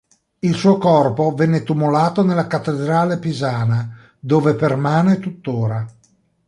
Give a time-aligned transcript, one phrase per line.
[0.39, 5.85] Il suo corpo venne tumulato nella cattedrale pisana, dove permane tuttora.